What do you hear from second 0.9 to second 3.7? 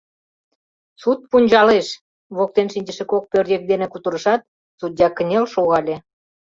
—Суд пунчалеш,— воктен шинчыше кок пӧръеҥ